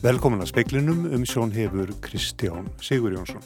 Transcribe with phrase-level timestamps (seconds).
[0.00, 3.42] Velkomin að speiklinum um sjón hefur Kristján Sigur Jónsson.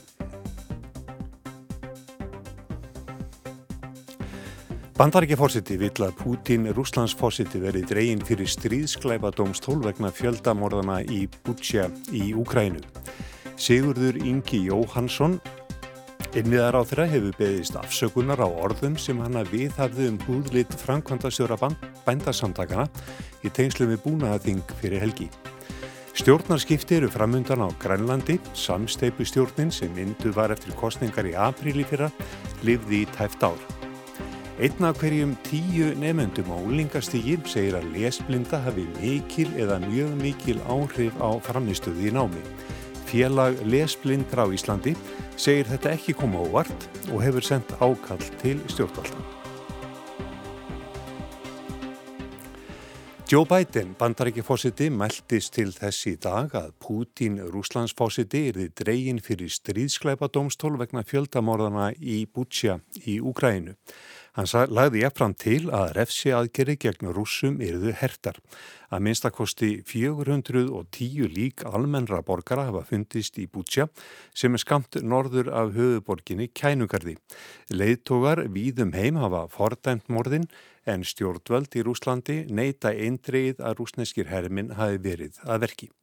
[4.95, 12.29] Bandaríkjafórsiti vill að Pútín Rúslandsfórsiti verið dreyin fyrir stríðsklæpa dómstól vegna fjöldamorðana í Bútsja í
[12.39, 12.85] Úkrænu.
[13.59, 15.41] Sigurður Ingi Jóhansson,
[16.39, 21.59] innviðar á þeirra, hefur beðist afsökunar á orðum sem hann að viðhafðu um húðlit framkvæmdastjóra
[22.07, 22.87] bændasamtakana
[23.43, 25.29] í tengslu með búnaðaþing fyrir helgi.
[26.15, 32.07] Stjórnarskipti eru framundan á Grænlandi, samsteipu stjórnin sem myndu var eftir kostningar í apríli fyrra,
[32.63, 33.59] livði í tæft ár.
[34.63, 40.61] Einn af hverjum tíu nefnendum á úlingastígi segir að lesblinda hafi mikil eða mjög mikil
[40.71, 42.47] áhrif á framistöði í námi.
[43.11, 44.95] Félag lesblindra á Íslandi
[45.35, 49.44] segir þetta ekki koma óvart og hefur sendt ákall til stjórnvaldan.
[53.25, 60.29] Joe Biden, bandarækjafósiti, meldist til þess í dag að Pútín Rúslandsfósiti erði dregin fyrir stríðskleipa
[60.29, 62.77] domstól vegna fjöldamorðana í Bútsja
[63.09, 63.79] í Úkrænu.
[64.35, 68.41] Hann lagði jafnfram til að refsi aðgeri gegn rúsum erðu hertar.
[68.91, 73.87] Að minnstakosti 410 lík almennra borgara hafa fundist í Bútsja
[74.35, 77.15] sem er skamt norður af höfuborginni Kænugarði.
[77.71, 80.51] Leittógar víðum heim hafa fordæmt morðin
[80.85, 85.95] en stjórnvöld í Rúslandi neyta eindreið að rúsneskir hermin hafi verið að verki.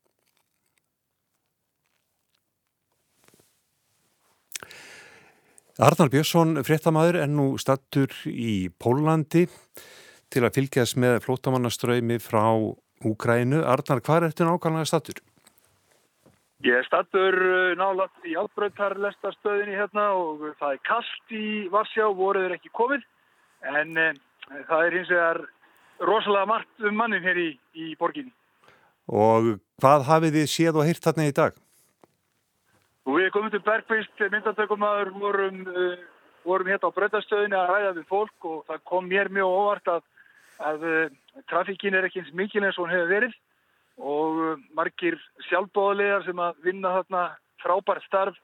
[5.82, 9.48] Arnar Björnsson, fréttamaður, er nú stattur í Pólandi
[10.30, 12.44] til að fylgjast með flótamannaströymi frá
[13.02, 13.64] Úkrænu.
[13.66, 15.22] Arnar, hvað er þetta nákvæmlega stattur?
[16.62, 22.54] Ég er stattur uh, nálat í albröðtarlestastöðinni hérna og það er kallt í Varsjá, voruður
[22.59, 23.02] ekki komið
[23.74, 24.22] en eh,
[24.70, 25.42] það er hins vegar
[26.12, 28.36] rosalega margt um mannin hér í, í borginni.
[29.09, 31.58] Og hvað hafið þið séð og hýrt þarna í dag?
[33.07, 36.01] Og við komum til Bergvist, myndatökumadur, vorum, uh,
[36.45, 40.03] vorum hérna á bröðastöðinu að ræða við fólk og það kom mér mjög óvart að,
[40.69, 41.16] að uh,
[41.50, 43.34] trafíkin er ekki eins mikil eins og hún hefur verið.
[43.97, 45.17] Og uh, margir
[45.47, 47.23] sjálfbóðlegar sem að vinna þarna
[47.63, 48.38] frábært starf,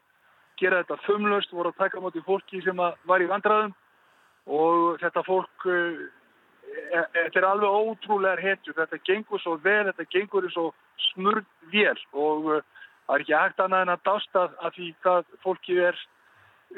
[0.58, 3.76] gera þetta þumlust, voru að taka moti fólki sem var í vandraðum
[4.48, 6.02] og þetta fólk uh,
[7.14, 10.72] þetta er alveg ótrúlegar hetju þetta gengur svo vel, þetta gengur svo
[11.12, 12.50] smurð vel og
[13.08, 15.98] það er ekki hægt annað en að dásta að því hvað fólki er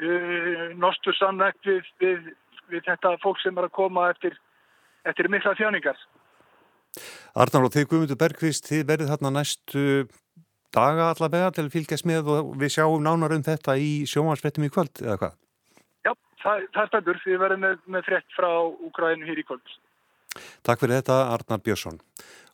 [0.00, 2.32] uh, nostur samnægt við, við,
[2.72, 4.38] við þetta fólk sem er að koma eftir,
[5.04, 6.00] eftir mikla þjáningar
[7.38, 9.84] Arnar og þið Guðmundur Bergqvist þið verðið þarna næstu
[10.74, 14.72] daga allavega til að fylgjast með og við sjáum nánar um þetta í sjómansvettum í
[14.74, 15.38] kvöld eða hvað?
[16.42, 18.50] það, það er spennur við verðum með, með frétt frá
[18.88, 19.76] Úkrænum hér í kvöld.
[20.66, 21.98] Takk fyrir þetta Arnar Björnsson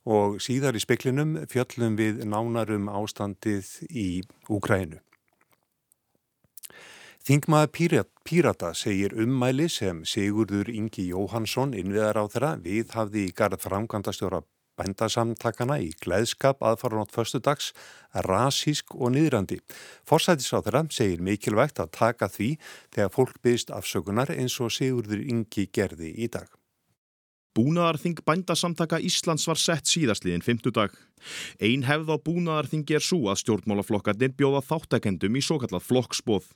[0.07, 4.09] og síðar í speklinum fjöllum við nánarum ástandið í
[4.49, 5.03] Úkrænu.
[7.27, 13.33] Þingmaður Pírat, Pírata segir ummæli sem Sigurður Ingi Jóhansson innviðar á þeirra við hafði í
[13.35, 14.45] garð framkvæmdastjóra
[14.79, 17.73] bændasamtakana í gleðskap aðfaranótt förstu dags,
[18.29, 19.59] rasísk og niðrandi.
[20.07, 22.53] Forsætis á þeirra segir mikilvægt að taka því
[22.95, 26.47] þegar fólk byrst afsökunar eins og Sigurður Ingi gerði í dag.
[27.57, 30.93] Búnaðarþing bændasamtaka Íslands var sett síðastliðin 50 dag.
[31.57, 36.51] Ein hefð á búnaðarþingi er svo að stjórnmálaflokkarnir bjóða þáttakendum í svo kallað flokksbóð.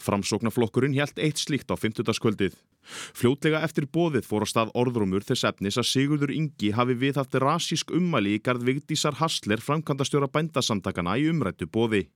[0.00, 2.56] Framsóknarflokkurinn helt eitt slíkt á 50 dagskvöldið.
[2.88, 7.92] Fljótlega eftir bóðið fór á stað orðrumur þess efnis að Sigurður Ingi hafi viðhaft rasísk
[7.92, 12.06] ummæli í gard Vigdísar Hassler framkvæmdastjóra bændasamtakana í umrættu bóði.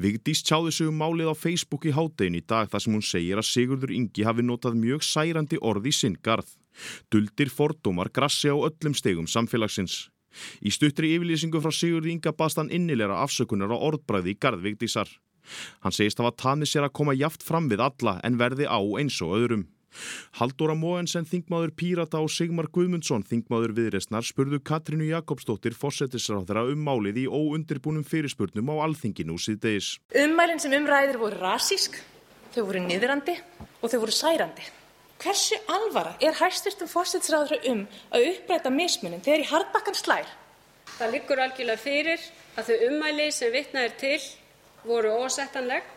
[0.00, 3.42] Vigdís tjáði sig um málið á Facebook í háttegin í dag þar sem hún segir
[3.42, 6.54] að Sigurður Ingi hafi notað mjög særandi orði í sinn garð.
[7.12, 10.06] Duldir fordómar grassi á öllum stegum samfélagsins.
[10.60, 15.08] Í stuttri yfirlýsingu frá Sigurði Inga baðst hann innilera afsökunar á orðbræði í Garðvíkdísar.
[15.84, 19.18] Hann segist hafa tamið sér að koma jaft fram við alla en verði á eins
[19.24, 19.66] og öðrum.
[20.36, 27.22] Haldóra Móensen, þingmaður Pírata og Sigmar Guðmundsson, þingmaður viðresnar, spurðu Katrínu Jakobsdóttir fórsetisráðara um málið
[27.24, 29.94] í óundirbúnum fyrirspurnum á alþinginu síðdeis.
[30.12, 31.96] Ummælinn sem umræðir voru rasísk,
[32.52, 33.38] þau voru niðrandi
[33.80, 34.68] og þau voru særandi.
[35.22, 40.28] Hversu alvara er hægsturtum fórstætsráður um að uppræta mismunin þegar í hardbakkan slær?
[40.98, 42.24] Það liggur algjörlega fyrir
[42.56, 44.18] að þau ummæli sem vitnað er til
[44.84, 45.92] voru ósettanleg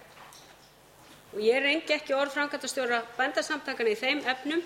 [1.34, 4.64] og ég reyngi ekki orð framkvæmtastjóra bændasamtakana í þeim efnum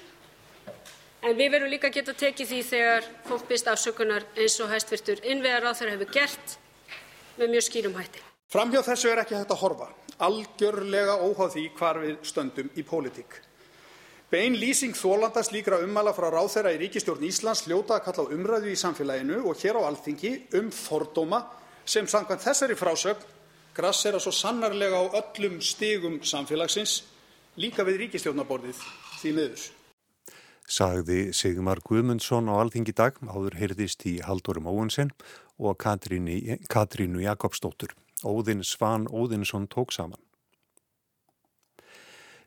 [1.24, 5.24] en við verðum líka að geta tekið því þegar fólk byrst afsökunar eins og hæstvirtur
[5.24, 6.56] innvegar á þeirra hefur gert
[7.40, 8.22] með mjög skýrum hætti.
[8.54, 9.90] Framhjá þessu er ekki hægt að horfa,
[10.22, 13.40] algjörlega óháð því hvar við stöndum í pólitík.
[14.34, 18.72] Bein lýsing þólanda slíkra ummæla frá ráðherra í ríkisstjórn Íslands hljóta að kalla á umræðu
[18.72, 21.44] í samfélaginu og hér á Alþingi um fordóma
[21.86, 23.28] sem samkvæmt þessari frásögn
[23.78, 27.04] grassera svo sannarlega á öllum stigum samfélagsins,
[27.62, 28.82] líka við ríkistjórnaborðið
[29.22, 29.70] því miður.
[30.66, 35.14] Sagði Sigmar Guðmundsson á alþingi dag, áður heyrðist í Haldurum Óunsen
[35.62, 37.94] og Katrínu Jakobsdóttur.
[38.26, 40.18] Óðinn Svan Óðinsson tók saman.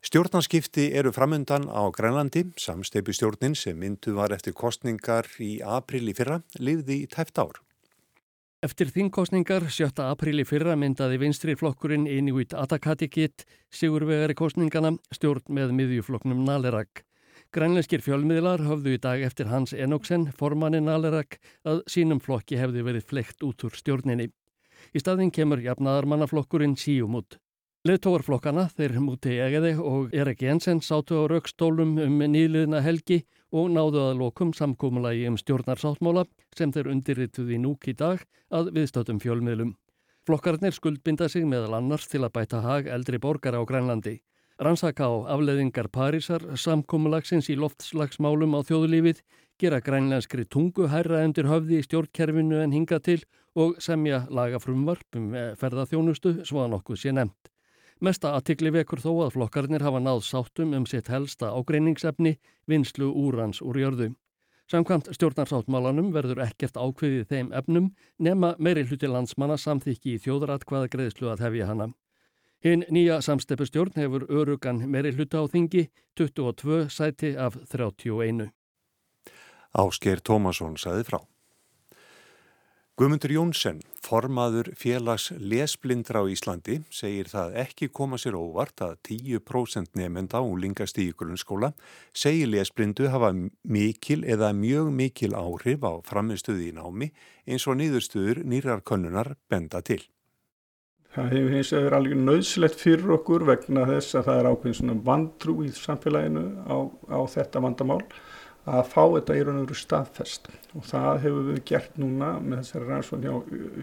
[0.06, 6.12] Stjórnarskipti eru framundan á Grænlandi, samsteipi stjórnin sem myndu var eftir kostningar í april í
[6.14, 7.56] fyrra, liði í tæft ár.
[8.62, 10.04] Eftir þingkostningar 7.
[10.06, 13.42] apríli fyrra myndaði vinstri flokkurinn Inuit Atakatikit
[13.74, 17.02] sigurvegari kostningana stjórn með miðjuflokknum Nalerak.
[17.50, 23.10] Grænleinskir fjölmiðlar höfðu í dag eftir Hans Enoksen, formannin Nalerak, að sínum flokki hefði verið
[23.10, 24.30] fleikt út úr stjórninni.
[24.94, 27.40] Í staðin kemur jafnaðarmannaflokkurinn Síumút.
[27.86, 33.20] Leðtóarflokkana, þeir múti egiði og Erik Jensen sátu á raukstólum um nýliðna helgi
[33.54, 36.24] og náðu að lokum samkómulagi um stjórnarsáttmála
[36.58, 39.76] sem þeir undirrituði núk í dag að viðstöldum fjölmiðlum.
[40.26, 44.18] Flokkarnir skuldbinda sig meðal annars til að bæta hag eldri borgar á Grænlandi.
[44.58, 49.20] Rannsaka á afleðingar Parísar samkómulagsins í loftslagsmálum á þjóðulífið,
[49.62, 53.20] gera grænlenskri tungu hærra endur höfði í stjórnkerfinu en hinga til
[53.54, 57.52] og semja lagafrumvarp um ferðarþjónustu svo að nokkuð sé nefnt.
[58.00, 62.34] Mesta aðtikli vekur þó að flokkarnir hafa náð sáttum um sitt helsta ágreiningsefni
[62.68, 64.10] vinslu úrans úr jörðu.
[64.68, 67.86] Samkvæmt stjórnarsáttmálanum verður ekkert ákveðið þeim efnum
[68.18, 71.86] nema meiri hluti landsmanna samþykki í þjóðratkvaða greiðslu að hefja hana.
[72.66, 75.86] Hinn nýja samsteppustjórn hefur örugan meiri hluta á þingi
[76.18, 78.50] 22 sæti af 31.
[79.72, 81.20] Ásker Tómasson saði frá.
[82.96, 89.98] Guðmundur Jónsson, formaður félags lesblindra á Íslandi, segir það ekki koma sér óvart að 10%
[90.00, 91.74] nefnda úlingast í grunnskóla
[92.16, 93.34] segir lesblindu hafa
[93.68, 97.10] mikil eða mjög mikil áhrif á framistuði í námi
[97.44, 100.00] eins og nýðustuður nýrar könnunar benda til.
[101.12, 104.96] Það hefur hins vegar alveg nöðslegt fyrir okkur vegna þess að það er ákveðin svona
[105.04, 106.76] vandrú í samfélaginu á,
[107.12, 108.00] á þetta vandamál
[108.66, 112.64] að fá þetta í raun og veru staðfest og það hefur við gert núna með
[112.64, 113.34] þessari rannsókn hjá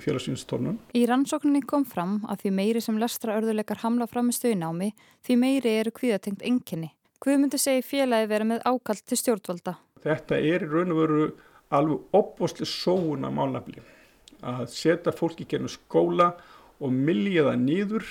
[0.04, 0.82] félagsvínsstofnun.
[0.92, 4.92] Í rannsókninni kom fram að því meiri sem lestra örðuleikar hamla fram í stöðunámi
[5.24, 6.92] því meiri eru kvíðatengt enginni.
[7.24, 9.78] Myndi segi félagi vera með ákall til stjórnvalda?
[10.04, 11.28] Þetta er í raun og veru
[11.74, 13.84] alveg opbóstli sóun að málnafli
[14.44, 16.34] að setja fólki gennum skóla
[16.84, 18.10] og millja það nýður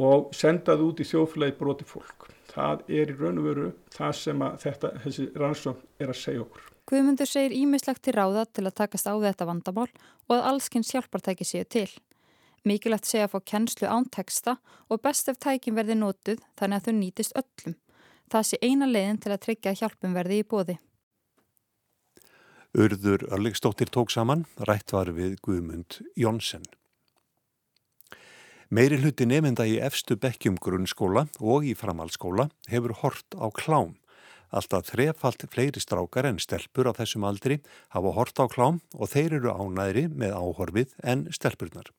[0.00, 4.12] og senda það út í þjóðfélagi broti fólk það er í raun og veru það
[4.18, 6.68] sem þetta, þessi rannsókn er að segja okkur.
[6.90, 11.46] Guðmundur segir ímislegt til ráða til að takast á þetta vandamál og að allskins hjálpartæki
[11.46, 11.88] séu til.
[12.66, 14.56] Mikilvægt segja að fá kennslu án teksta
[14.90, 17.76] og best ef tækin verði nótuð þannig að þau nýtist öllum.
[18.30, 20.76] Það sé eina leiðin til að tryggja hjálpum verði í bóði.
[22.70, 26.66] Urður Örlegstóttir tók saman, rætt var við Guðmund Jónsson.
[28.70, 33.96] Meiri hluti nefnda í efstu bekkjum grunnskóla og í framhaldsskóla hefur hort á klám.
[34.54, 37.56] Alltaf þrefalt fleiri strákar en stelpur á þessum aldri
[37.90, 41.90] hafa hort á klám og þeir eru ánæðri með áhorfið en stelpurnar.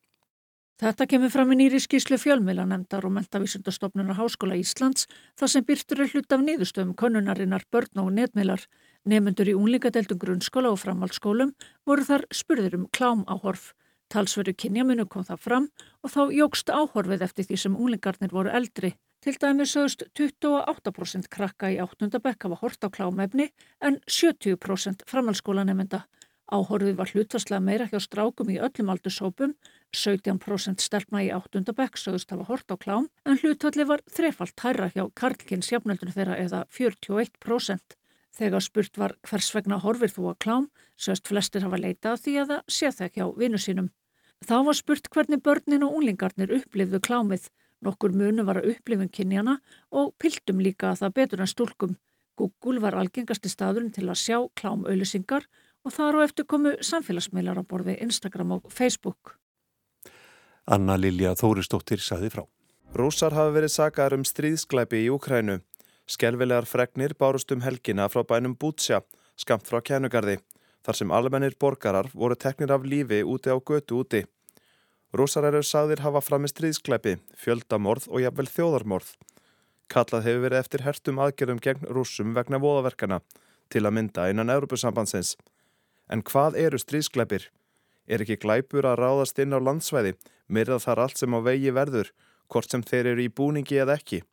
[0.80, 6.06] Þetta kemur fram í nýri skíslu fjölmila nefndar og mentavísundastofnunar Háskóla Íslands þar sem byrtur
[6.06, 8.64] er hlut af niðurstöfum konunarinnar börn og netmilar.
[9.04, 11.52] Nefnendur í únlingadeldum grunnskóla og framhaldsskólum
[11.84, 13.74] voru þar spurður um klám áhorf.
[14.12, 15.68] Talsveru kynjamunu kom það fram
[16.04, 18.96] og þá jógst áhorfið eftir því sem úlingarnir voru eldri.
[19.22, 22.10] Til dæmi sögust 28% krakka í 8.
[22.20, 26.02] bekk hafa hort á klámefni en 70% framhalskólanemenda.
[26.52, 29.54] Áhorfið var hlutvarslega meira hjá strákum í öllum aldursópum,
[29.96, 31.64] 17% stelpna í 8.
[31.78, 36.36] bekk sögust hafa hort á klám en hlutvalli var þrefalt hærra hjá Karlkins jafnöldun þeirra
[36.42, 37.96] eða 41%.
[38.36, 42.54] Þegar spurt var hvers vegna horfir þú að klám, sögst flestir hafa leitað því að
[42.56, 43.92] það sé það hjá vinnu sínum.
[44.42, 47.50] Þá var spurt hvernig börnin og unglingarnir upplifðu klámið.
[47.86, 49.60] Nokkur munu var að upplifun kynjana
[49.94, 51.94] og piltum líka að það betur en stúlkum.
[52.38, 55.46] Google var algengasti staðurinn til að sjá klámauðlisingar
[55.86, 59.36] og þar og eftir komu samfélagsmeilar á borði Instagram og Facebook.
[60.66, 62.46] Anna Lilja Þóristóttir saði frá.
[62.98, 65.60] Rúsar hafi verið sagaður um stríðsklæpi í Ukrænu.
[66.10, 69.02] Skelvilegar fregnir bárust um helgina frá bænum Bútsja,
[69.38, 70.40] skamt frá kænugarði
[70.86, 74.24] þar sem almennir borgarar voru teknir af lífi úti á götu úti.
[75.14, 79.10] Rúsar eru sagðir hafa fram með stríðskleipi, fjöldamorð og jafnvel þjóðarmorð.
[79.92, 83.20] Kallað hefur verið eftir hertum aðgerðum gegn rúsum vegna voðaverkana
[83.72, 85.36] til að mynda innan Európusambandsins.
[86.08, 87.50] En hvað eru stríðskleipir?
[88.08, 90.16] Er ekki glæpur að ráðast inn á landsvæði,
[90.48, 92.12] myrða þar allt sem á vegi verður,
[92.52, 94.24] hvort sem þeir eru í búningi eða ekki?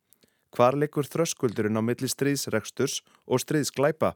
[0.55, 4.15] Hvar likur þröskuldurinn á milli stríðsreksturs og stríðskleipa?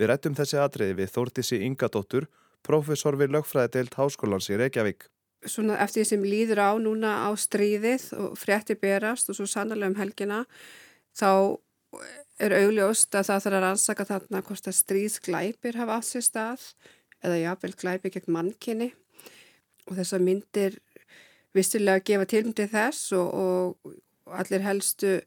[0.00, 2.28] Við rættum þessi atriði við Þórtísi Ingadóttur,
[2.64, 5.08] profesor við lögfræðideild Háskólans í Reykjavík.
[5.42, 9.90] Svona eftir því sem líður á núna á stríðið og frétti berast og svo sannlega
[9.90, 10.44] um helgina
[11.18, 11.58] þá
[12.42, 16.64] er augljóst að það þarf að rannsaka þarna hvort að stríðsglæpir hafa átt sér stað
[17.22, 18.88] eða jáfnvel glæpi gegn mannkinni
[19.88, 20.78] og þessar myndir
[21.56, 25.18] vistulega gefa tilmyndi þess og, og allir helstu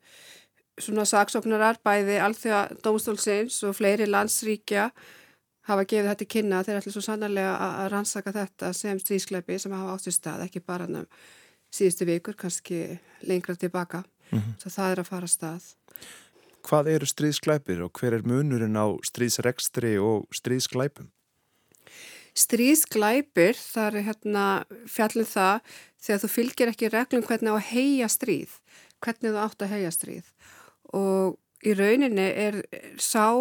[0.81, 4.89] svona saksóknarar bæði alþjóða dómstólsins og fleiri landsríkja
[5.69, 9.95] hafa gefið þetta kynna þeir ætla svo sannarlega að rannsaka þetta sem stríðskleipi sem hafa
[9.95, 11.07] átt í stað, ekki bara um
[11.73, 14.03] síðustu vikur, kannski lengra tilbaka.
[14.31, 14.53] Mm -hmm.
[14.61, 15.63] Svo það er að fara stað.
[16.65, 21.11] Hvað eru stríðskleipir og hver er munurinn á stríðsrekstri og stríðskleipum?
[22.35, 25.59] Stríðskleipir, það er hérna fjallin það
[26.01, 28.49] þegar þú fylgir ekki reglum hvernig á að heia stríð,
[28.99, 30.25] hvernig þú átt að heia stríð
[30.95, 32.61] og í rauninni er
[33.01, 33.33] sá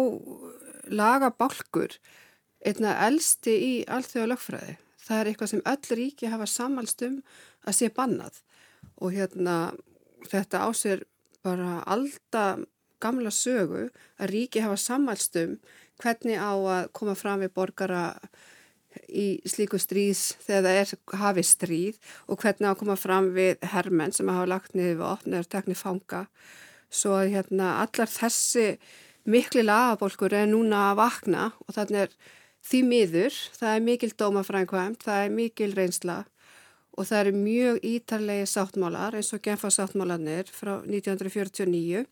[0.91, 1.97] lagabálkur
[2.65, 4.77] einna elsti í allþjóða lögfræði.
[5.05, 7.19] Það er eitthvað sem öll ríki hafa samalst um
[7.65, 8.41] að sé bannað
[8.97, 9.57] og hérna
[10.29, 11.03] þetta ásér
[11.45, 12.65] bara alltaf
[13.03, 15.57] gamla sögu að ríki hafa samalst um
[16.01, 18.05] hvernig á að koma fram við borgara
[19.11, 21.97] í slíku stríðs þegar það er hafið stríð
[22.31, 25.51] og hvernig á að koma fram við hermenn sem hafa lagt niður við opn eða
[25.57, 26.21] teknið fanga
[26.95, 28.67] svo að hérna allar þessi
[29.25, 32.15] mikli lagabólkur er núna að vakna og þannig er
[32.65, 36.23] því miður, það er mikil dómafrænkvæmt, það er mikil reynsla
[36.95, 42.05] og það eru mjög ítarlegi sáttmálar eins og genfa sáttmálanir frá 1949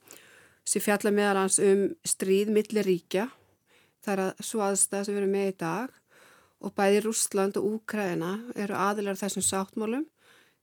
[0.68, 3.28] sem fjalla meðal hans um stríð millir ríkja,
[4.04, 6.00] það er að svo aðstæða sem við erum með í dag
[6.64, 10.06] og bæði Rúsland og Úkræna eru aðilar þessum sáttmálum,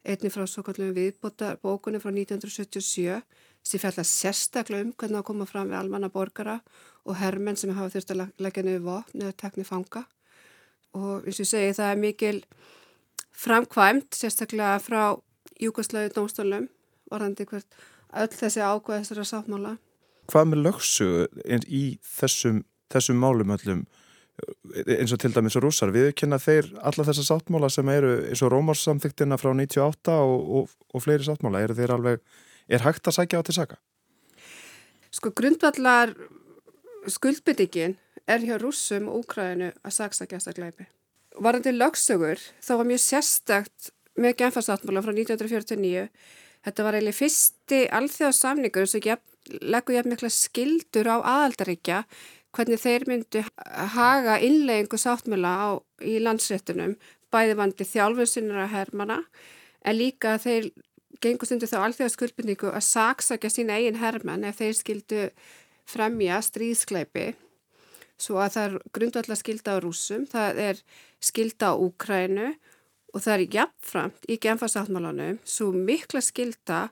[0.05, 3.21] einni frá svo kallum viðbóta bókunni frá 1977
[3.63, 6.59] sem fjalla sérstaklega um hvernig að koma fram við almanna borgara
[7.05, 10.05] og hermenn sem hafa þurft að leggja niður vopn eða tekni fanga.
[10.97, 12.37] Og eins og ég segi það er mikil
[13.41, 15.03] framkvæmt sérstaklega frá
[15.61, 16.69] Júkoslauði dómstólum
[17.13, 17.81] varandi hvert
[18.17, 19.73] öll þessi ákvæð þessara sáttmála.
[20.31, 21.25] Hvað með lögsugu
[21.67, 22.63] í þessum,
[22.93, 23.83] þessum málum öllum?
[24.87, 28.41] Eins og til dæmis og rúsar, við kynna þeir alla þessa sáttmála sem eru eins
[28.47, 32.23] og Rómarsamþyktina frá 98 og, og, og fleiri sáttmála, eru þeir alveg
[32.71, 33.79] Er hægt að sækja á til saka?
[35.11, 36.15] Sko grundvallar
[37.11, 37.97] skuldbyttingin
[38.31, 40.87] er hjá rússum og úkræðinu að saksækja þessa gleipi.
[41.41, 46.07] Varandi lögsögur þá var mjög sérstakt með genfarsáttmála frá 1949.
[46.61, 49.07] Þetta var eiginlega fyrsti alþjóðsamningur sem
[49.65, 52.05] leggur jafn mikla skildur á aðaldaríkja
[52.55, 53.43] hvernig þeir myndu
[53.95, 55.69] haga innleggingu sáttmála á,
[56.03, 56.97] í landsréttunum
[57.31, 59.21] bæði vandi þjálfunsinnir að hermana
[59.87, 60.71] en líka þeir
[61.21, 65.23] gengur stundu þá alþjóða skuldbyrningu að saksakja sína eigin herrmann ef þeir skildu
[65.91, 67.33] fremja stríðskleipi
[68.21, 70.83] svo að það er grundvallar skilda á rúsum, það er
[71.25, 72.51] skilda á Úkrænu
[73.15, 76.83] og það er jafnframt í genfarsáttmálanum svo mikla skilda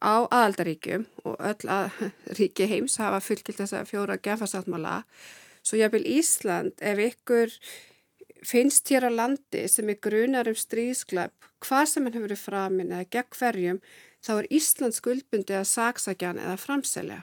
[0.00, 1.98] á aðaldaríkjum og öll að
[2.38, 5.02] ríki heims hafa fullkilt þess að fjóra genfarsáttmála.
[5.64, 7.54] Svo vil Ísland ef ykkur
[8.44, 12.92] finnst hér á landi sem er grunar um stríðsklepp, hvað sem hann hefur verið framin
[12.92, 13.80] eða gegn hverjum,
[14.24, 17.22] þá er Íslands skuldbundi að saksækja hann eða framselja.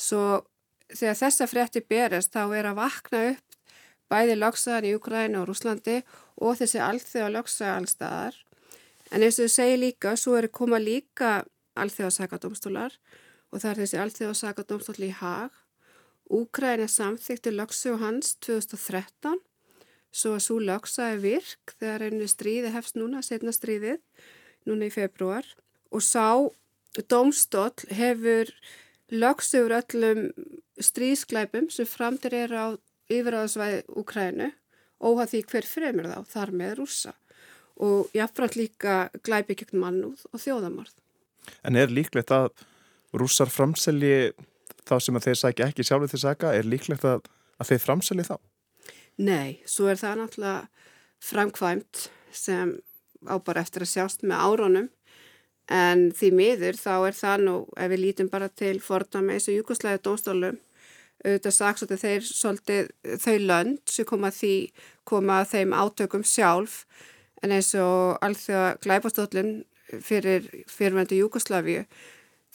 [0.00, 0.24] Svo
[0.90, 3.50] þegar þessa frétti berist þá er að vakna upp
[4.10, 6.00] bæði lögsaðar í Ukræna og Rúslandi
[6.42, 8.38] og þessi allþjóða lögsaða allstaðar.
[9.10, 11.44] En eins og þau segir líka, svo er koma líka
[11.78, 12.96] allþjóða sakadómstólar
[13.50, 15.52] og það er þessi allþjóða sakadómstól í Haag.
[16.30, 19.38] Úkræna samþykti lögsu hans 2013
[20.10, 24.00] svo að svo lögsaði virk þegar einu stríði hefst núna, setna stríðið,
[24.68, 25.46] núna í februar
[25.90, 26.50] og sá
[27.10, 28.50] domstól hefur
[29.10, 30.30] lögsugur öllum
[30.80, 32.66] stríðsklæpum sem framtir er á
[33.10, 34.50] yfiráðsvæði Úkrænu
[35.00, 37.14] óhað því hver fremur þá, þar með rúsa
[37.80, 40.92] og jáfnframt líka glæpi gegn mannúð og þjóðamorð.
[41.64, 42.50] En er líklegt að
[43.16, 44.32] rússar framselji
[44.84, 47.24] þá sem þeir sækja ekki sjálfur til sæka, er líklegt að,
[47.58, 48.36] að þeir framselji þá?
[49.20, 50.60] Nei, svo er það náttúrulega
[51.20, 52.78] framkvæmt sem
[53.28, 54.88] á bara eftir að sjást með árónum
[55.70, 59.58] en því miður þá er það nú ef við lítum bara til fordama eins og
[59.58, 60.58] júkoslæði dónstólum
[61.20, 64.54] auðvitað sagt að þeir svolítið þau lönd sem koma því
[65.04, 66.84] koma þeim átökum sjálf.
[67.44, 69.52] En eins og allþjóða glæpastóllin
[70.04, 71.84] fyrir fyrirvendu Júkoslavíu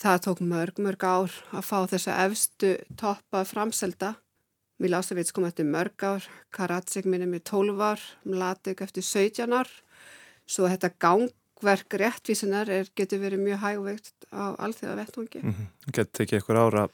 [0.02, 4.16] það tók mörg, mörg ár að fá þessa efstu toppa framselda
[4.84, 9.70] Milosevic kom eftir mörg ár, Karadzic minni með 12 ár, Mladik eftir 17 ár.
[10.46, 15.42] Svo þetta gangverk réttvísinar er, getur verið mjög hægveikt á alþjóða vettungi.
[15.44, 15.92] Mm -hmm.
[15.92, 16.90] Getur ekki eitthvað ára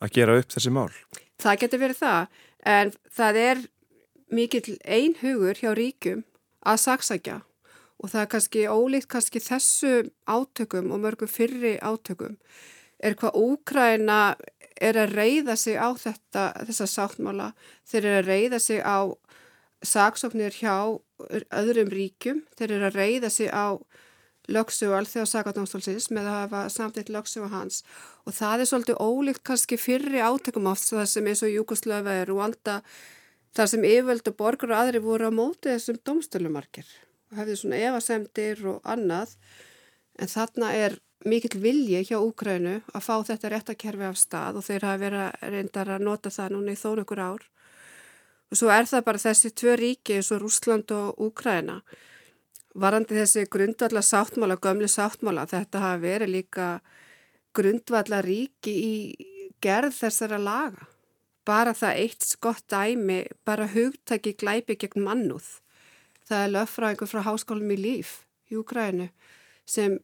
[0.00, 0.90] að gera upp þessi mál?
[1.38, 2.26] Það getur verið það,
[2.66, 3.58] en það er
[4.32, 6.24] mikill einhugur hjá ríkum
[6.66, 7.40] að saksækja
[8.02, 12.36] og það er kannski ólíkt kannski þessu átökum og mörgum fyrri átökum
[13.02, 14.34] er hvað Úkræna
[14.80, 17.52] er að reyða sig á þetta, þessa sáttmála,
[17.88, 18.98] þeir eru að reyða sig á
[19.82, 20.98] saksóknir hjá
[21.50, 23.78] öðrum ríkjum, þeir eru að reyða sig á
[24.50, 27.82] lögsugu alþjóða sakadómstólsins með að hafa samtitt lögsugu hans.
[28.26, 32.32] Og það er svolítið ólíkt kannski fyrri átökum oft það sem eins og Júkoslöfa er
[32.34, 32.98] og alltaf
[33.56, 36.88] þar sem yfirvöldu borgar og aðri voru á móti þessum domstölumarkir
[37.30, 39.36] og hefði svona evasemdir og annað.
[40.18, 40.98] En þarna er
[41.28, 45.90] mikill vilji hjá Úkrænu að fá þetta réttakerfi af stað og þeir hafa verið reyndar
[45.94, 47.44] að nota það núna í þón okkur ár.
[48.52, 51.78] Og svo er það bara þessi tvö ríki eins og Rúsland og Úkræna.
[52.74, 56.66] Varandi þessi grundvalla sáttmála, gömli sáttmála, þetta hafa verið líka
[57.56, 58.94] grundvalla ríki í
[59.62, 60.88] gerð þessara laga.
[61.44, 65.48] Bara það eitt skott dæmi, bara hugtæki glæpi gegn mannúð.
[66.28, 68.12] Það er löffræðingur frá háskólum í líf
[68.52, 69.08] í Úkrænu
[69.68, 69.98] sem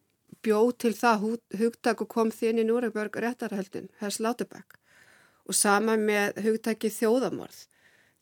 [0.44, 1.24] bjóð til það
[1.60, 4.78] hugtak og kom því inn í Núreberg réttarhöldin, Hers Láteberg
[5.48, 7.64] og sama með hugtaki þjóðamorð.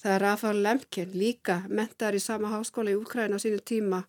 [0.02, 4.04] Það er Rafael Lemkin líka mentar í sama háskóla í Úkræna á sínu tíma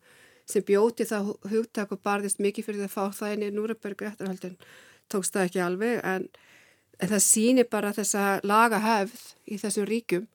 [0.48, 3.54] sem bjóð til það hugtak og barðist mikið fyrir það að fá það inn í
[3.56, 4.58] Núreberg réttarhöldin.
[5.10, 6.28] Tókst það ekki alveg en,
[7.00, 10.28] en það sýnir bara þessa laga hefð í þessum ríkum.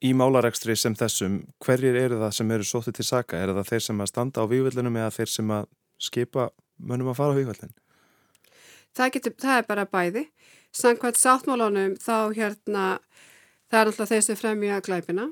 [0.00, 3.40] Í málarekstri sem þessum, hverjir eru það sem eru sótið til saka?
[3.40, 5.68] Er það þeir sem að standa á vývillunum eða þeir sem að
[6.00, 6.48] skipa
[6.80, 7.74] mönnum að fara á hugvallin?
[8.96, 10.24] Það, það er bara bæði.
[10.74, 12.84] Sankvæmt sáttmálunum þá hérna,
[13.70, 15.28] það er alltaf þessi fremja glæpina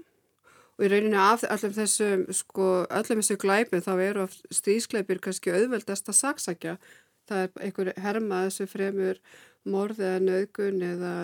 [0.79, 6.11] og í rauninu af öllum þessum, sko, öllum þessu glæpin þá eru stíðsklæpir kannski auðveldast
[6.11, 6.77] að saksækja.
[7.29, 9.19] Það er einhver herma þessu fremur
[9.69, 11.15] morð eða nögun eða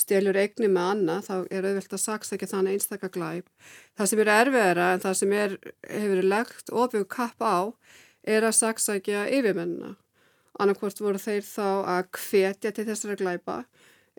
[0.00, 3.48] stelur eigni með annað, þá er auðvelt að saksækja þannig einstakka glæp.
[3.98, 5.56] Það sem er erfiðara en það sem er,
[5.90, 7.58] hefur lagt ofið kapp á
[8.30, 9.94] er að saksækja yfirmennina.
[10.60, 13.62] Annarkvort voru þeir þá að hvetja til þessara glæpa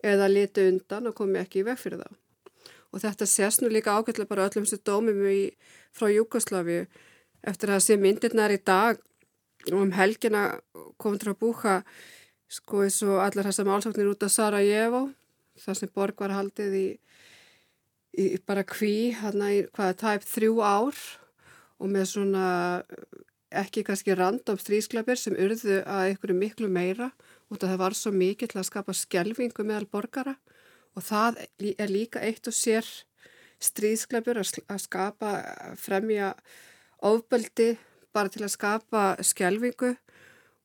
[0.02, 2.18] eða liti undan og komi ekki í veg fyrir það.
[2.92, 5.52] Og þetta sést nú líka ágætlega bara öllum sem dómum í,
[5.94, 6.82] frá Júkoslavi
[7.46, 8.98] eftir að sé myndirnar í dag
[9.70, 10.58] og um helgina
[11.00, 11.76] komið til að búka
[12.52, 15.06] sko eins og allar þessar málsóknir út af Sarajevo
[15.62, 16.86] þar sem borg var haldið í,
[18.18, 20.98] í bara kví hann að hvaða tæp þrjú ár
[21.82, 22.46] og með svona
[23.62, 27.10] ekki kannski random strísklapir sem urðu að einhverju miklu meira
[27.52, 30.36] út af það var svo mikið til að skapa skjelvingu meðal borgara
[30.96, 32.86] og það er líka eitt og sér
[33.62, 35.32] strísklapur að skapa,
[35.78, 36.32] fremja
[37.02, 37.76] ofbeldi
[38.12, 39.94] bara til að skapa skjelvingu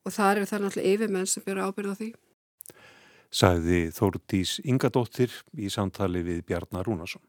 [0.08, 2.12] og það eru það náttúrulega yfirmenn sem byrja ábyrða því.
[3.28, 7.24] Sæði Þórdís Ingadóttir í samtali við Bjarnar Rúnarsson.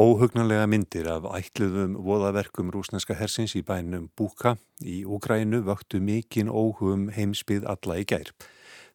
[0.00, 7.10] Óhugnanlega myndir af ætluðum voðaverkum rúsneska hersins í bænum Búka í Úgrænu vöktu mikinn óhugum
[7.12, 8.30] heimsbyð alla í gær.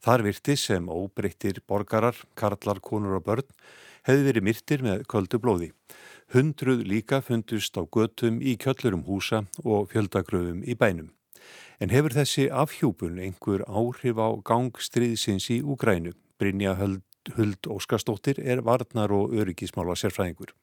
[0.02, 3.46] Þar virti sem óbreyttir borgarar, karlar, konur og börn
[4.10, 5.70] hefði verið myrtir með köldu blóði.
[6.34, 11.14] Hundruð líka fundust á götum í kjöllurum húsa og fjöldagröfum í bænum.
[11.78, 16.18] En hefur þessi afhjúpun einhver áhrif á gangstriðsins í Úgrænu?
[16.42, 20.56] Brynja Huld Óskarstóttir er varnar og öryggismála sérfræðingur.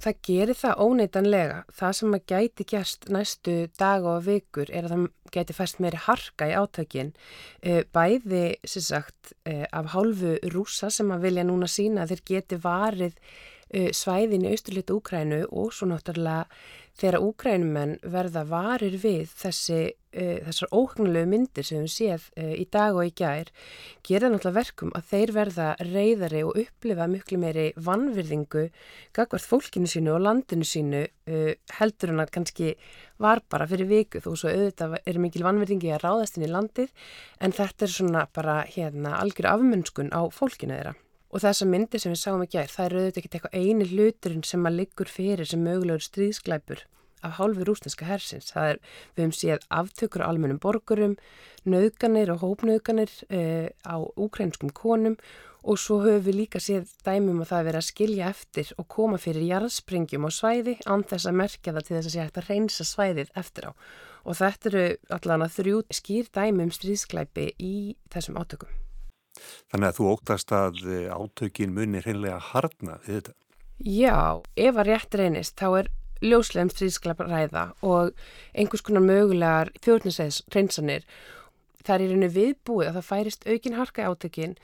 [0.00, 1.56] Það gerir það óneitanlega.
[1.76, 6.00] Það sem að gæti gerst næstu dag og vikur er að það gæti fæst meiri
[6.06, 7.12] harka í átökin.
[7.62, 12.56] Eh, bæði, sem sagt, eh, af hálfu rúsa sem að vilja núna sína þeir geti
[12.56, 13.12] varið
[13.70, 16.48] svæðin í austurlita Úkrænu og svo náttúrulega
[17.00, 19.78] þegar úgrænumenn verða varir við þessi,
[20.16, 23.50] uh, þessar óhugnulegu myndir sem við séð uh, í dag og í gær
[24.06, 28.66] gera náttúrulega verkum að þeir verða reyðari og upplifa miklu meiri vannvirðingu
[29.16, 32.72] gagvart fólkinu sínu og landinu sínu uh, heldur hann að kannski
[33.20, 36.92] var bara fyrir viku þó svo auðvitað er mikil vannvirðingi að ráðast inn í landið
[37.40, 40.98] en þetta er svona bara hérna algjör afmönnskun á fólkinu þeirra.
[41.30, 44.46] Og þessa myndir sem við sáum í gær, það er auðvitað ekkert eitthvað eini hluturinn
[44.46, 46.82] sem maður liggur fyrir sem mögulegur stríðsklæpur
[47.22, 48.50] af hálfi rúsneska hersins.
[48.54, 48.80] Það er,
[49.14, 51.14] við hefum séð aftökur á almennum borgurum,
[51.68, 55.18] nöðganir og hópnöðganir eh, á úkrænskum konum
[55.60, 58.88] og svo höfum við líka séð dæmum að það er verið að skilja eftir og
[58.88, 62.40] koma fyrir jarðspringjum á svæði án þess að merkja það til þess að sé hægt
[62.40, 63.72] að reynsa svæðið eftir á.
[64.24, 67.74] Og þetta eru allavega þrjú skýr dæmum stríðsklæpi í
[68.12, 68.79] þessum átökum.
[69.72, 73.36] Þannig að þú óttast að eh, átökin munir hreinlega harna við þetta?
[73.80, 78.10] Já, ef að rétt reynist þá er ljóslegum stríðsklepp ræða og
[78.52, 81.06] einhvers konar mögulegar þjóðninsæðis reynsanir
[81.84, 84.56] það er í rauninu viðbúið að það færist aukin harka í átökin.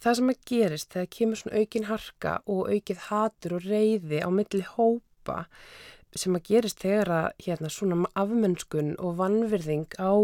[0.00, 4.28] Það sem að gerist þegar kemur svona aukin harka og aukið hatur og reyði á
[4.34, 5.44] milli hópa
[6.14, 10.14] sem að gerist þegar að hérna, svona afmennskun og vannvirðing á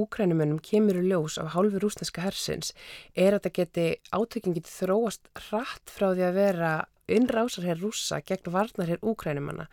[0.00, 2.72] úkrænumennum kemur í ljós af hálfu rúsneska hersins
[3.14, 6.72] er að það geti átökin geti þróast rætt frá því að vera
[7.14, 9.68] innrásarherr rúsa gegn varnarherr úkrænumanna.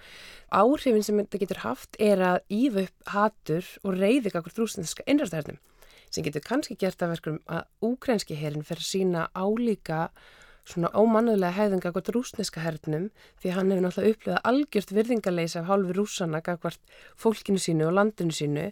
[0.51, 5.61] Áhrifin sem þetta getur haft er að ífa upp hatur og reyði kakkur rúsneska innrásarhernum
[6.11, 10.09] sem getur kannski gert að verkum að úkrænski herrin fer að sína álíka
[10.67, 13.09] svona ómannulega hefðunga gott rúsneska hernum
[13.41, 16.81] því hann hefur náttúrulega upplöðað algjört virðingarleisa af hálfi rúsana gagvart
[17.19, 18.67] fólkinu sínu og landinu sínu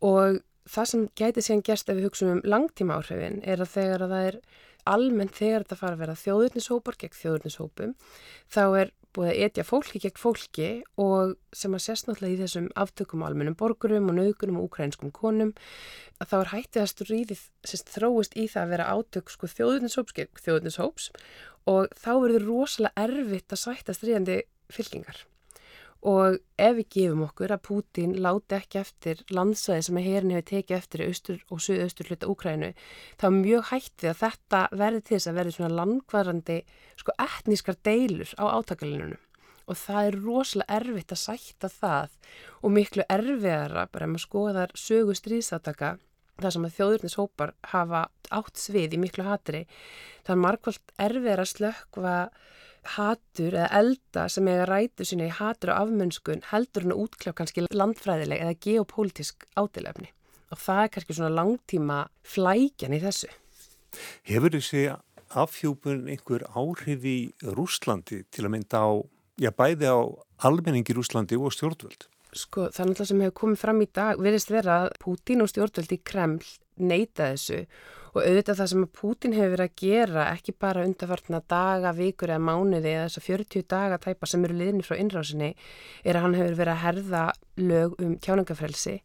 [0.00, 4.06] og það sem gæti síðan gerst ef við hugsaum um langtíma áhrifin er að þegar
[4.06, 4.40] að það er
[4.88, 7.94] almennt þegar þetta fara að vera þjóðurnishópar gegn þjóðurnishópum
[8.50, 10.68] þá er búið að etja fólki gegn fólki
[11.02, 15.10] og sem að sérst náttúrulega í þessum aftökum á almennum borgurum og naukunum og ukrainskum
[15.14, 15.52] konum
[16.22, 17.42] að þá er hættið að stríðið
[17.72, 21.10] sérst þróist í það að vera átök sko þjóðurnishóps gegn þjóðurnishóps
[21.70, 25.24] og þá verður rosalega erfitt að sætta stríðandi fylkingar
[26.00, 30.48] og ef við gefum okkur að Pútín láti ekki eftir landsvæði sem að herin hefur
[30.50, 32.70] tekið eftir austur og suðaustur hluta Úkrænu
[33.20, 36.60] þá er mjög hægt við að þetta verði til þess að verði svona langvarandi
[37.02, 39.18] sko etnískar deilur á átakalunum
[39.70, 42.14] og það er rosalega erfitt að sætta það
[42.64, 45.98] og miklu erfiðara bara ef maður skoðar sögu stríðsátaka
[46.40, 49.66] það sem að þjóðurnishópar hafa átt svið í miklu hatri.
[50.24, 52.14] Það er markvælt erfiðara slökva
[52.96, 57.34] hatur eða elda sem eiga rætu sína í hatur og afmönskun heldur hann að útkljá
[57.36, 60.10] kannski landfræðileg eða geopolítisk átilefni
[60.50, 63.28] og það er kannski svona langtíma flækjan í þessu.
[64.26, 64.88] Hefur þessi
[65.30, 67.18] afhjúpun einhver áhrif í
[67.54, 68.90] Rúslandi til að mynda á,
[69.38, 69.98] já bæði á
[70.46, 72.08] almenningi Rúslandi og stjórnvöld?
[72.34, 75.50] Sko það er náttúrulega sem hefur komið fram í dag, verðist vera að Pútín og
[75.50, 77.68] stjórnvöld í Kreml neyta þessu og
[78.18, 82.42] auðvitað það sem að Pútin hefur verið að gera ekki bara undarfartna daga, vikur eða
[82.42, 85.50] mánuði eða þess að 40 daga tæpa sem eru liðni frá innrásinni
[86.02, 87.22] er að hann hefur verið að herða
[87.60, 88.96] lög um kjáningafrelsi.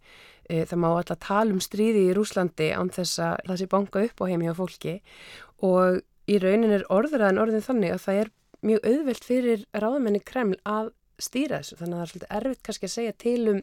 [0.50, 4.04] Eh, það má alltaf tala um stríði í Rúslandi án þess að það sé banka
[4.06, 5.00] upp á heimi á fólki
[5.66, 8.32] og í raunin er orðuraðan orðin þannig að það er
[8.66, 10.92] mjög auðvelt fyrir ráðamenni Kreml að
[11.22, 13.60] stýra þessu þannig að það er svolítið erfitt kannski að segja til um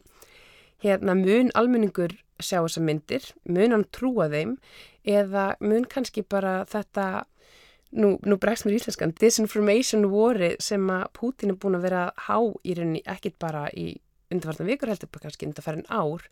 [0.83, 4.57] hérna mun almenningur sjá þessa myndir, mun hann trúa þeim
[5.03, 7.25] eða mun kannski bara þetta,
[7.91, 12.39] nú, nú bregst mér íslenskan, disinformation voru sem að Putin er búin að vera há
[12.39, 13.93] í rauninni, ekkit bara í
[14.33, 16.25] undarfartan vikur heldur, kannski undarfærin ár,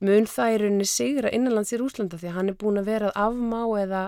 [0.00, 3.12] mun það í rauninni sigra innanlands í Rúslanda því að hann er búin að vera
[3.18, 4.06] afmá eða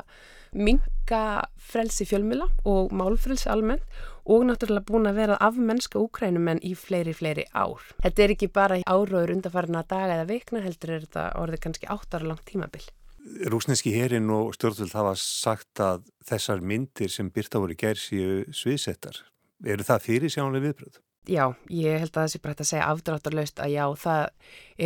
[0.55, 1.23] minga
[1.59, 3.83] frelsi fjölmila og málfrelsi almennt
[4.25, 7.83] og náttúrulega búin að vera af mennska úkrænumenn í fleiri, fleiri ár.
[8.05, 12.31] Þetta er ekki bara áraður undarfarna daga eða vikna, heldur er þetta orðið kannski áttara
[12.31, 12.87] langt tímabill.
[13.25, 19.23] Rúsneski herin og stjórnvöld hafa sagt að þessar myndir sem byrta voru gerðsíu sviðsettar.
[19.65, 21.01] Eru það fyrir sjánlega viðbröð?
[21.25, 24.25] Já, ég held að það sé bara hægt að segja afdráttarlaust að já, það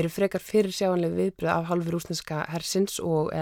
[0.01, 3.33] eru frekar fyrir sjánlega viðbröð af halvu rúsneska hersins og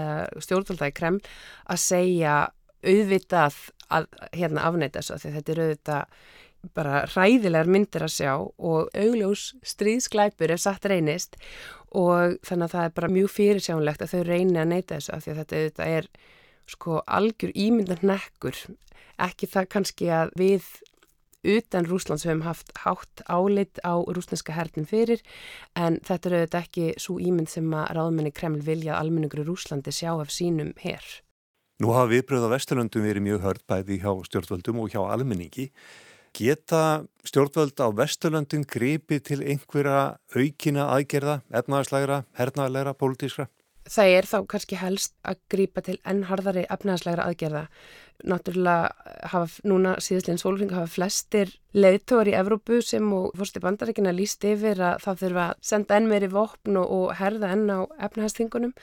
[0.41, 1.21] stjórnvölda í Kreml
[1.69, 2.37] að segja
[2.81, 3.61] auðvitað
[3.93, 6.17] að hérna afneita þessu því þetta eru auðvitað
[6.75, 11.37] bara ræðilegar myndir að sjá og augljós stríðsklæpur ef satt reynist
[11.95, 15.23] og þannig að það er bara mjög fyrirsjánlegt að þau reyni að neita þessu af
[15.23, 16.09] því að þetta auðvitað er
[16.67, 18.61] sko algjör ímyndan nekkur
[19.23, 20.67] ekki það kannski að við
[21.47, 25.21] utan Rúslands höfum haft hátt álit á rúsneska hernum fyrir
[25.77, 29.47] en þetta eru auðvitað ekki svo ímynd sem að ráðmenni Kreml vilja að almenningur í
[29.47, 31.05] Rúslandi sjá af sínum herr.
[31.77, 35.69] Nú hafa viðbröð á Vesturlöndum verið mjög hörd bæði hjá stjórnvöldum og hjá almenningi.
[36.37, 43.47] Geta stjórnvöld á Vesturlöndum gripið til einhverja aukina aðgerða, efnaðarslægra, hernaðarlegra, pólitískra?
[43.87, 47.63] Það er þá kannski helst að grípa til ennharðari efnaðarslægra aðgerða
[48.25, 48.89] náttúrulega
[49.29, 54.79] hafa núna síðastleginn sólring hafa flestir leiðtóri í Evrópu sem og fórstu bandarækina líst yfir
[54.81, 58.73] að það þurfa að senda enn meiri vopn og herða enn á efnahastingunum.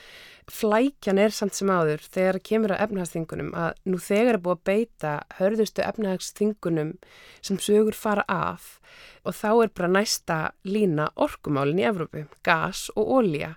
[0.52, 4.66] Flækjan er samt sem áður þegar kemur að efnahastingunum að nú þegar er búið að
[4.70, 6.92] beita hörðustu efnahastingunum
[7.40, 8.76] sem sögur fara af
[9.24, 13.54] og þá er bara næsta lína orkumálin í Evrópu, gas og ólja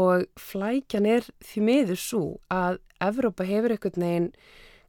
[0.00, 4.30] og flækjan er því miður svo að Evrópa hefur eitthvað neginn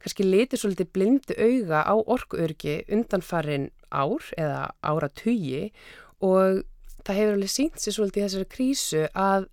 [0.04, 5.70] kannski litið svolítið blindu auga á orkuörgi undanfarin ár eða ára tugi
[6.20, 6.62] og
[7.04, 9.48] það hefur alveg sínt sér svolítið í þessari krísu að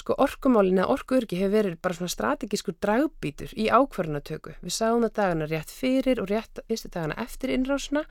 [0.00, 4.54] sko orkumálina orkuörgi hefur verið bara svona strategískur dragbítur í ákvarðanatöku.
[4.62, 8.04] Við sáum það dagana rétt fyrir og rétt vistu dagana eftir innrásuna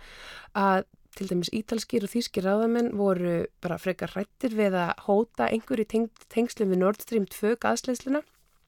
[0.59, 0.83] að
[1.17, 6.25] til dæmis ítalskir og þýskir ráðamenn voru bara frekar rættir við að hóta einhverju teng
[6.29, 8.21] tengslum við Nord Stream 2 gaðsleisluna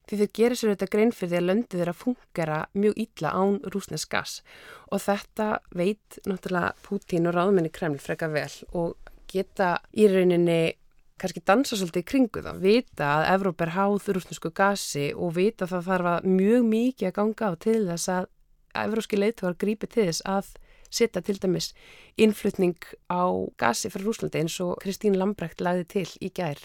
[0.08, 3.58] því þau gerir sér þetta grein fyrir því að löndið þeirra fungera mjög ítla án
[3.74, 4.36] rúsnesk gas
[4.90, 10.74] og þetta veit náttúrulega Pútín og ráðmenni Kreml freka vel og geta í rauninni
[11.22, 15.66] kannski dansa svolítið í kringu það, vita að Evróp er háð rúsnesku gasi og vita
[15.66, 18.30] að það þarf að mjög mikið að ganga á til þess að
[18.82, 20.52] evróski leituar grípi til þess að
[20.92, 21.72] setja til dæmis
[22.20, 22.76] innflutning
[23.08, 23.24] á
[23.60, 26.60] gasi frá Rúslandi eins og Kristín Lambrecht lagði til í gær.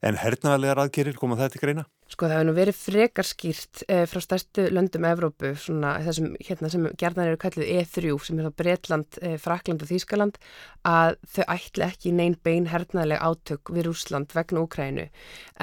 [0.00, 1.84] En hernaðarlegar aðgerir koma þetta greina?
[2.06, 6.70] Sko það hefur nú verið frekar skýrt eh, frá stærstu löndum Evrópu, svona þessum hérna
[6.70, 10.38] sem gerðan eru kallið E3 sem er þá Breitland, eh, Frakland og Þýskaland
[10.86, 15.08] að þau ætla ekki neyn bein hernaðarlega átök við Rúsland vegna Úkrænu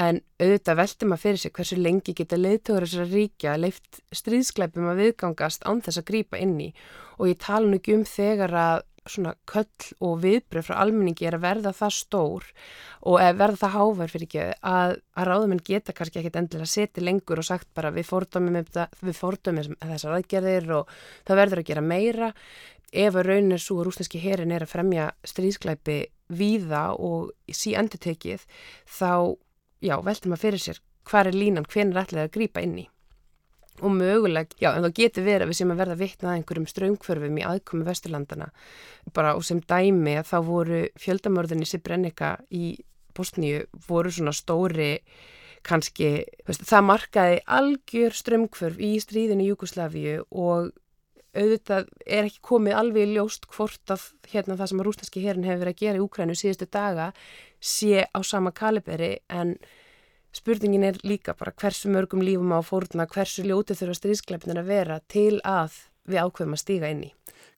[0.03, 5.03] en auðvitað veldi maður fyrir sig hversu lengi geta leiðtöður þessara ríkja leift stríðskleipum að
[5.05, 6.73] viðgangast án þess að grýpa inn í.
[7.21, 11.37] Og ég tala nú ekki um þegar að svona köll og viðbröð frá almenningi er
[11.37, 12.45] að verða það stór
[13.09, 17.41] og verða það hávar fyrir ekki að, að ráðumenn geta kannski ekkit endilega setið lengur
[17.41, 20.95] og sagt bara við fordómum, við fordómum þessar aðgerðir og
[21.27, 22.31] það verður að gera meira.
[22.93, 25.99] Ef að raunin er svo að rúsneski herin er að fremja stríðsklæpi
[26.37, 28.45] víða og sí endur tekið
[28.85, 29.33] þá,
[29.81, 32.85] já, veldur maður fyrir sér hvað er línan, hvernig er ætlaðið að grýpa inn í
[33.83, 37.39] og möguleg, já en þá getur verið að við sem að verða vittnað einhverjum ströngförfum
[37.39, 38.49] í aðkomi Vesturlandana
[39.15, 42.75] bara og sem dæmi að þá voru fjöldamörðinni Sibrennika í
[43.13, 44.95] Bosníu voru svona stóri
[45.63, 50.73] kannski, veist, það markaði algjör ströngförf í stríðinu Júkoslavíu og
[51.33, 55.63] auðvitað er ekki komið alveg ljóst hvort að hérna það sem að rúsneski herin hefur
[55.63, 57.07] verið að gera í Úkrænu síðustu daga
[57.63, 59.55] sé á sama kaliberi en
[60.33, 64.95] Spurningin er líka bara hversu mörgum lífum á fóruna, hversu ljótið þurfa stríðskleipnir að vera
[65.05, 65.75] til að
[66.09, 67.11] við ákveðum að stíga inn í.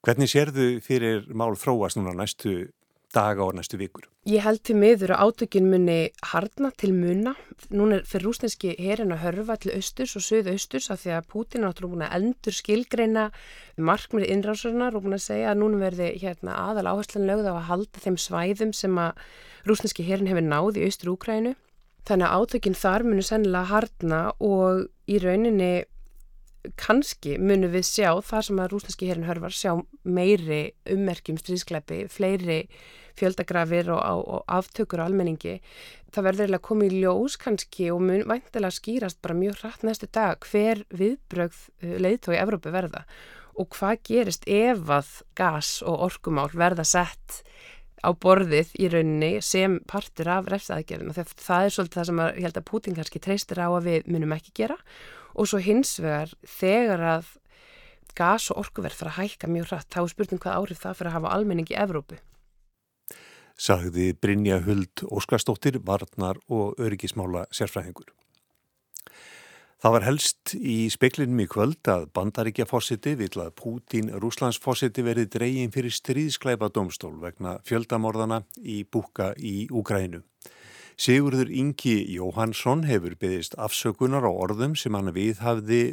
[0.03, 2.67] Hvernig sérðu fyrir mál þróast núna næstu
[3.15, 4.09] daga og næstu vikur?
[4.27, 5.97] Ég held til miður að átökin muni
[6.33, 7.35] hardna til muna.
[7.71, 11.27] Núna er fyrir rúsneski herin að hörfa til austurs og söðu austurs af því að
[11.31, 13.27] Pútin náttúrulega búin að endur skilgreina
[13.79, 17.67] markmið innrásurnar og búin að segja að núna verði hérna, aðal áherslan lögð á að
[17.69, 19.23] halda þeim svæðum sem að
[19.69, 21.55] rúsneski herin hefur náð í austur Úkrænu
[22.05, 25.73] Þannig að átökinn þar munu sennilega hardna og í rauninni
[26.81, 29.71] kannski munu við sjá þar sem að rúsneski herin hörvar sjá
[30.03, 32.63] meiri ummerkjum stríðskleipi, fleiri
[33.19, 35.59] fjöldagrafir og, og, og aftökur á almenningi.
[36.11, 40.09] Það verður eiginlega komið í ljós kannski og mun væntilega skýrast bara mjög hratt næstu
[40.11, 43.05] dag hver viðbrögð uh, leiðtói Evrópu verða
[43.55, 47.41] og hvað gerist ef að gas og orkumál verða sett
[48.03, 51.15] á borðið í rauninni sem partur af refsaðgerðina.
[51.15, 54.11] Það er svolítið það sem að, ég held að Putin kannski treystir á að við
[54.11, 54.77] munum ekki gera
[55.35, 57.33] og svo hins vegar þegar að
[58.15, 61.11] gas og orkuverð fara að hækka mjög hratt, þá er spurning hvað árið það fyrir
[61.11, 62.19] að hafa almenning í Evrópu.
[63.55, 68.11] Sagði Brynja Huld Óskarstóttir, varnar og öryggismála sérfræðingur.
[69.85, 75.03] Það var helst í speklinum í kvöld að bandaríkja fósiti vil að Pútín Rúslands fósiti
[75.05, 80.23] verið dreygin fyrir stríðskleipa domstól vegna fjöldamorðana í búka í Úgrænu.
[80.97, 85.83] Sigurður Ingi Jóhansson hefur byggðist afsökunar á orðum sem hann viðhafði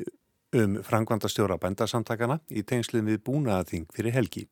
[0.57, 4.49] um frangvandastjóra bændasamtakana í tengslum við búnaðaþing fyrir helgi.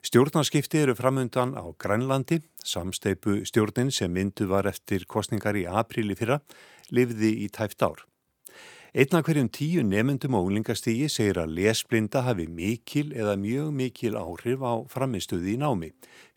[0.00, 6.40] Stjórnarskipti eru framundan á Grænlandi, samsteipu stjórnin sem myndu var eftir kostningar í apríli fyrra,
[6.88, 8.08] lifði í tæft ár.
[8.96, 14.62] Einna hverjum tíu nefndum á unglingastígi segir að lesblinda hafi mikil eða mjög mikil áhrif
[14.64, 15.90] á framistuði í námi.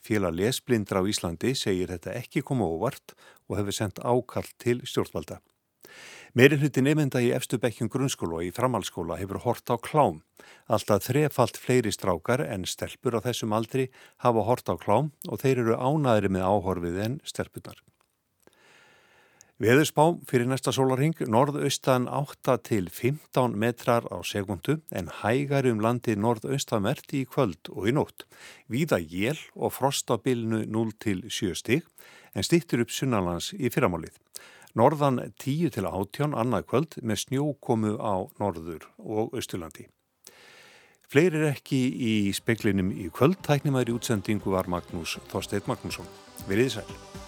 [0.04, 3.16] Félag lesblindra á Íslandi segir þetta ekki koma óvart
[3.48, 5.40] og hefur sendt ákall til stjórnvalda.
[6.36, 10.20] Meirinn hluti nefnda í efstu bekkjum grunnskóla og í framhalskóla hefur hort á klám.
[10.68, 13.88] Alltaf þrefalt fleiri strákar en stelpur á þessum aldri
[14.28, 17.80] hafa hort á klám og þeir eru ánaðri með áhorfið en stelpunar.
[19.62, 26.16] Veðurspá fyrir næsta sólarhing norðaustan 8 til 15 metrar á segundu en hægari um landi
[26.18, 28.26] norðaustamert í kvöld og í nótt.
[28.66, 31.86] Víða jél og frost á bilinu 0 til 7 stig
[32.34, 34.18] en stýttir upp sunnalans í fyrramálið.
[34.74, 39.92] Norðan 10 til 18 annað kvöld með snjókomu á norður og austurlandi.
[41.06, 43.38] Fleiri er ekki í speklinum í kvöld.
[43.46, 46.10] Tæknimaður í útsendingu var Magnús Þorstein Magnússon.
[46.50, 47.21] Verðið sæl.